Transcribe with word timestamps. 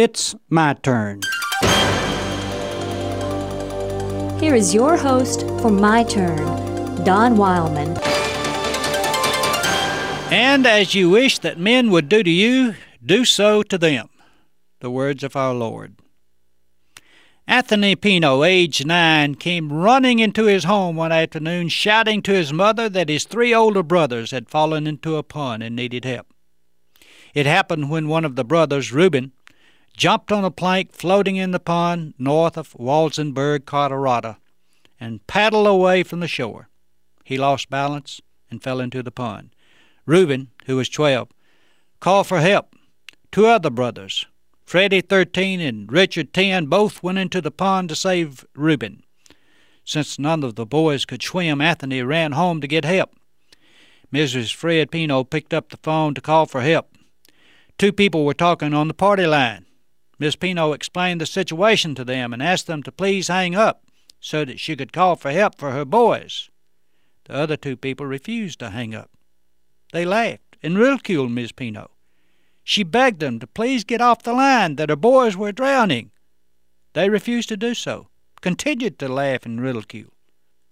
It's 0.00 0.36
my 0.48 0.74
turn. 0.74 1.22
Here 4.38 4.54
is 4.54 4.72
your 4.72 4.96
host 4.96 5.40
for 5.60 5.72
My 5.72 6.04
Turn, 6.04 6.36
Don 7.02 7.34
Wildmon. 7.34 7.98
And 10.30 10.68
as 10.68 10.94
you 10.94 11.10
wish 11.10 11.40
that 11.40 11.58
men 11.58 11.90
would 11.90 12.08
do 12.08 12.22
to 12.22 12.30
you, 12.30 12.76
do 13.04 13.24
so 13.24 13.64
to 13.64 13.76
them. 13.76 14.08
The 14.78 14.88
words 14.88 15.24
of 15.24 15.34
our 15.34 15.52
Lord. 15.52 15.96
Anthony 17.48 17.96
Pino, 17.96 18.44
age 18.44 18.86
nine, 18.86 19.34
came 19.34 19.72
running 19.72 20.20
into 20.20 20.44
his 20.44 20.62
home 20.62 20.94
one 20.94 21.10
afternoon, 21.10 21.70
shouting 21.70 22.22
to 22.22 22.32
his 22.32 22.52
mother 22.52 22.88
that 22.88 23.08
his 23.08 23.24
three 23.24 23.52
older 23.52 23.82
brothers 23.82 24.30
had 24.30 24.48
fallen 24.48 24.86
into 24.86 25.16
a 25.16 25.24
pond 25.24 25.64
and 25.64 25.74
needed 25.74 26.04
help. 26.04 26.28
It 27.34 27.46
happened 27.46 27.90
when 27.90 28.06
one 28.06 28.24
of 28.24 28.36
the 28.36 28.44
brothers, 28.44 28.92
Reuben, 28.92 29.32
jumped 29.98 30.30
on 30.30 30.44
a 30.44 30.50
plank 30.50 30.92
floating 30.92 31.34
in 31.34 31.50
the 31.50 31.58
pond 31.58 32.14
north 32.18 32.56
of 32.56 32.72
Walsenburg, 32.74 33.66
Colorado, 33.66 34.36
and 35.00 35.26
paddled 35.26 35.66
away 35.66 36.04
from 36.04 36.20
the 36.20 36.28
shore. 36.28 36.68
He 37.24 37.36
lost 37.36 37.68
balance 37.68 38.20
and 38.48 38.62
fell 38.62 38.80
into 38.80 39.02
the 39.02 39.10
pond. 39.10 39.50
Reuben, 40.06 40.50
who 40.66 40.76
was 40.76 40.88
twelve, 40.88 41.28
called 41.98 42.28
for 42.28 42.38
help. 42.38 42.76
Two 43.32 43.46
other 43.46 43.70
brothers, 43.70 44.24
Freddie, 44.64 45.00
13, 45.00 45.60
and 45.60 45.90
Richard, 45.90 46.32
10, 46.32 46.66
both 46.66 47.02
went 47.02 47.18
into 47.18 47.40
the 47.40 47.50
pond 47.50 47.88
to 47.88 47.96
save 47.96 48.46
Reuben. 48.54 49.02
Since 49.84 50.18
none 50.18 50.44
of 50.44 50.54
the 50.54 50.64
boys 50.64 51.04
could 51.04 51.22
swim, 51.22 51.60
Anthony 51.60 52.02
ran 52.02 52.32
home 52.32 52.60
to 52.60 52.68
get 52.68 52.84
help. 52.84 53.10
Mrs. 54.12 54.54
Fred 54.54 54.90
Pino 54.90 55.24
picked 55.24 55.52
up 55.52 55.70
the 55.70 55.76
phone 55.78 56.14
to 56.14 56.20
call 56.20 56.46
for 56.46 56.60
help. 56.60 56.94
Two 57.78 57.92
people 57.92 58.24
were 58.24 58.34
talking 58.34 58.72
on 58.72 58.88
the 58.88 58.94
party 58.94 59.26
line. 59.26 59.66
Miss 60.18 60.36
Pino 60.36 60.72
explained 60.72 61.20
the 61.20 61.26
situation 61.26 61.94
to 61.94 62.04
them 62.04 62.32
and 62.32 62.42
asked 62.42 62.66
them 62.66 62.82
to 62.82 62.92
please 62.92 63.28
hang 63.28 63.54
up 63.54 63.84
so 64.20 64.44
that 64.44 64.58
she 64.58 64.74
could 64.74 64.92
call 64.92 65.14
for 65.14 65.30
help 65.30 65.56
for 65.56 65.70
her 65.70 65.84
boys. 65.84 66.50
The 67.24 67.34
other 67.34 67.56
two 67.56 67.76
people 67.76 68.06
refused 68.06 68.58
to 68.60 68.70
hang 68.70 68.94
up. 68.94 69.10
They 69.92 70.04
laughed 70.04 70.56
and 70.62 70.78
ridiculed 70.78 71.30
Miss 71.30 71.52
Pino. 71.52 71.90
She 72.64 72.82
begged 72.82 73.20
them 73.20 73.38
to 73.38 73.46
please 73.46 73.84
get 73.84 74.00
off 74.00 74.22
the 74.22 74.32
line, 74.32 74.76
that 74.76 74.90
her 74.90 74.96
boys 74.96 75.36
were 75.36 75.52
drowning. 75.52 76.10
They 76.92 77.08
refused 77.08 77.48
to 77.50 77.56
do 77.56 77.74
so, 77.74 78.08
continued 78.40 78.98
to 78.98 79.08
laugh 79.08 79.46
and 79.46 79.60
ridicule. 79.60 80.12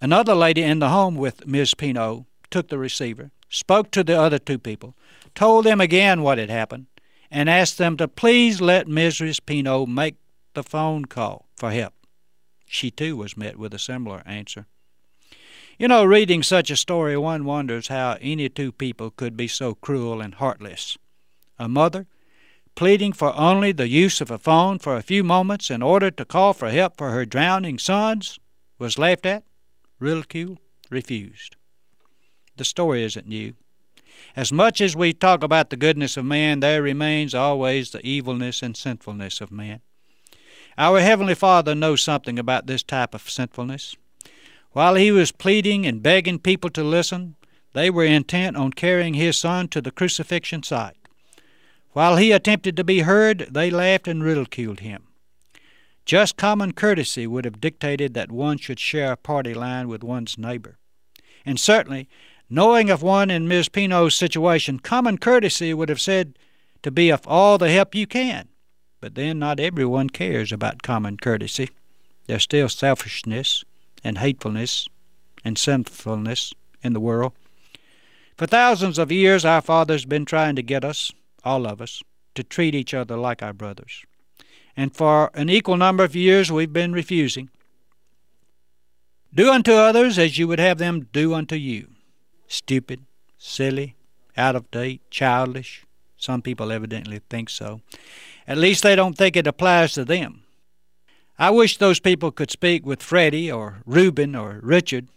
Another 0.00 0.34
lady 0.34 0.62
in 0.62 0.78
the 0.78 0.88
home 0.88 1.16
with 1.16 1.46
Miss 1.46 1.74
Pino 1.74 2.26
took 2.50 2.68
the 2.68 2.78
receiver, 2.78 3.30
spoke 3.48 3.90
to 3.92 4.02
the 4.02 4.20
other 4.20 4.38
two 4.38 4.58
people, 4.58 4.96
told 5.34 5.64
them 5.64 5.80
again 5.80 6.22
what 6.22 6.38
had 6.38 6.50
happened, 6.50 6.86
and 7.34 7.50
asked 7.50 7.78
them 7.78 7.96
to 7.96 8.06
please 8.06 8.60
let 8.60 8.86
Mrs. 8.86 9.44
Pino 9.44 9.86
make 9.86 10.14
the 10.54 10.62
phone 10.62 11.04
call 11.04 11.48
for 11.56 11.72
help. 11.72 11.92
She 12.64 12.92
too 12.92 13.16
was 13.16 13.36
met 13.36 13.58
with 13.58 13.74
a 13.74 13.78
similar 13.78 14.22
answer. 14.24 14.66
You 15.76 15.88
know, 15.88 16.04
reading 16.04 16.44
such 16.44 16.70
a 16.70 16.76
story, 16.76 17.16
one 17.16 17.44
wonders 17.44 17.88
how 17.88 18.18
any 18.20 18.48
two 18.48 18.70
people 18.70 19.10
could 19.10 19.36
be 19.36 19.48
so 19.48 19.74
cruel 19.74 20.20
and 20.20 20.36
heartless 20.36 20.96
a 21.58 21.68
mother, 21.68 22.06
pleading 22.76 23.12
for 23.12 23.36
only 23.36 23.72
the 23.72 23.88
use 23.88 24.20
of 24.20 24.30
a 24.30 24.38
phone 24.38 24.78
for 24.78 24.96
a 24.96 25.02
few 25.02 25.24
moments 25.24 25.70
in 25.70 25.82
order 25.82 26.10
to 26.12 26.24
call 26.24 26.52
for 26.52 26.70
help 26.70 26.96
for 26.96 27.10
her 27.10 27.24
drowning 27.24 27.78
sons, 27.78 28.38
was 28.78 28.98
laughed 28.98 29.26
at, 29.26 29.44
ridiculed, 29.98 30.58
refused. 30.90 31.56
The 32.56 32.64
story 32.64 33.02
isn't 33.04 33.26
new. 33.26 33.54
As 34.36 34.52
much 34.52 34.80
as 34.80 34.96
we 34.96 35.12
talk 35.12 35.42
about 35.42 35.70
the 35.70 35.76
goodness 35.76 36.16
of 36.16 36.24
man, 36.24 36.60
there 36.60 36.82
remains 36.82 37.34
always 37.34 37.90
the 37.90 38.04
evilness 38.06 38.62
and 38.62 38.76
sinfulness 38.76 39.40
of 39.40 39.52
man. 39.52 39.80
Our 40.76 41.00
Heavenly 41.00 41.34
Father 41.34 41.74
knows 41.74 42.02
something 42.02 42.38
about 42.38 42.66
this 42.66 42.82
type 42.82 43.14
of 43.14 43.30
sinfulness. 43.30 43.96
While 44.72 44.96
He 44.96 45.12
was 45.12 45.32
pleading 45.32 45.86
and 45.86 46.02
begging 46.02 46.38
people 46.38 46.70
to 46.70 46.82
listen, 46.82 47.36
they 47.74 47.90
were 47.90 48.04
intent 48.04 48.56
on 48.56 48.72
carrying 48.72 49.14
His 49.14 49.38
Son 49.38 49.68
to 49.68 49.80
the 49.80 49.90
crucifixion 49.90 50.62
site. 50.62 50.96
While 51.94 52.16
he 52.16 52.32
attempted 52.32 52.76
to 52.76 52.82
be 52.84 53.00
heard, 53.00 53.46
they 53.52 53.70
laughed 53.70 54.08
and 54.08 54.22
ridiculed 54.22 54.80
him. 54.80 55.04
Just 56.04 56.36
common 56.36 56.72
courtesy 56.72 57.24
would 57.24 57.44
have 57.44 57.60
dictated 57.60 58.14
that 58.14 58.32
one 58.32 58.58
should 58.58 58.80
share 58.80 59.12
a 59.12 59.16
party 59.16 59.54
line 59.54 59.86
with 59.86 60.02
one's 60.02 60.36
neighbor. 60.36 60.76
And 61.46 61.58
certainly, 61.58 62.08
knowing 62.54 62.88
of 62.88 63.02
one 63.02 63.30
in 63.30 63.48
Miss 63.48 63.68
Pino's 63.68 64.14
situation, 64.14 64.78
common 64.78 65.18
courtesy 65.18 65.74
would 65.74 65.88
have 65.88 66.00
said 66.00 66.38
to 66.82 66.90
be 66.90 67.10
of 67.10 67.26
all 67.26 67.58
the 67.58 67.70
help 67.70 67.94
you 67.94 68.06
can. 68.06 68.48
But 69.00 69.16
then 69.16 69.40
not 69.40 69.58
everyone 69.58 70.08
cares 70.08 70.52
about 70.52 70.82
common 70.82 71.16
courtesy. 71.16 71.70
There's 72.26 72.44
still 72.44 72.68
selfishness 72.68 73.64
and 74.04 74.18
hatefulness 74.18 74.88
and 75.44 75.58
sinfulness 75.58 76.54
in 76.82 76.92
the 76.92 77.00
world. 77.00 77.32
For 78.36 78.46
thousands 78.46 78.98
of 78.98 79.10
years, 79.10 79.44
our 79.44 79.60
Father's 79.60 80.04
been 80.04 80.24
trying 80.24 80.56
to 80.56 80.62
get 80.62 80.84
us, 80.84 81.12
all 81.44 81.66
of 81.66 81.82
us, 81.82 82.02
to 82.34 82.44
treat 82.44 82.74
each 82.74 82.94
other 82.94 83.16
like 83.16 83.42
our 83.42 83.52
brothers. 83.52 84.04
And 84.76 84.94
for 84.94 85.30
an 85.34 85.50
equal 85.50 85.76
number 85.76 86.04
of 86.04 86.16
years 86.16 86.50
we've 86.50 86.72
been 86.72 86.92
refusing. 86.92 87.50
Do 89.34 89.50
unto 89.50 89.72
others 89.72 90.18
as 90.18 90.38
you 90.38 90.46
would 90.46 90.60
have 90.60 90.78
them 90.78 91.08
do 91.12 91.34
unto 91.34 91.56
you. 91.56 91.93
Stupid, 92.48 93.04
silly, 93.38 93.96
out 94.36 94.56
of 94.56 94.70
date, 94.70 95.02
childish. 95.10 95.84
Some 96.16 96.42
people 96.42 96.72
evidently 96.72 97.20
think 97.28 97.50
so. 97.50 97.80
At 98.46 98.58
least 98.58 98.82
they 98.82 98.96
don't 98.96 99.16
think 99.16 99.36
it 99.36 99.46
applies 99.46 99.92
to 99.94 100.04
them. 100.04 100.42
I 101.38 101.50
wish 101.50 101.76
those 101.76 102.00
people 102.00 102.30
could 102.30 102.50
speak 102.50 102.86
with 102.86 103.02
Freddie 103.02 103.50
or 103.50 103.82
Reuben 103.84 104.36
or 104.36 104.60
Richard. 104.62 105.08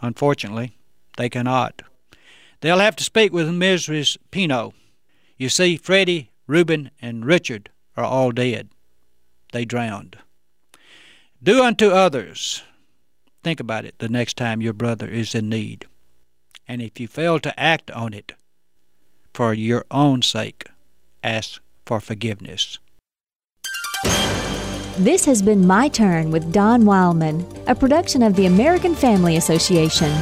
Unfortunately, 0.00 0.76
they 1.16 1.28
cannot. 1.28 1.82
They'll 2.60 2.78
have 2.78 2.96
to 2.96 3.04
speak 3.04 3.32
with 3.32 3.48
Mrs. 3.48 4.18
Pino 4.30 4.74
you 5.40 5.48
see, 5.48 5.78
Freddie, 5.78 6.32
Reuben, 6.46 6.90
and 7.00 7.24
Richard 7.24 7.70
are 7.96 8.04
all 8.04 8.30
dead. 8.30 8.68
They 9.54 9.64
drowned. 9.64 10.18
Do 11.42 11.64
unto 11.64 11.92
others. 11.92 12.62
Think 13.42 13.58
about 13.58 13.86
it 13.86 13.94
the 14.00 14.10
next 14.10 14.36
time 14.36 14.60
your 14.60 14.74
brother 14.74 15.08
is 15.08 15.34
in 15.34 15.48
need. 15.48 15.86
And 16.70 16.80
if 16.80 17.00
you 17.00 17.08
fail 17.08 17.40
to 17.40 17.58
act 17.58 17.90
on 17.90 18.14
it, 18.14 18.34
for 19.34 19.52
your 19.52 19.84
own 19.90 20.22
sake, 20.22 20.68
ask 21.20 21.60
for 21.84 21.98
forgiveness. 21.98 22.78
This 24.96 25.24
has 25.24 25.42
been 25.42 25.66
My 25.66 25.88
Turn 25.88 26.30
with 26.30 26.52
Don 26.52 26.84
Wildmon, 26.84 27.44
a 27.66 27.74
production 27.74 28.22
of 28.22 28.36
the 28.36 28.46
American 28.46 28.94
Family 28.94 29.36
Association. 29.36 30.12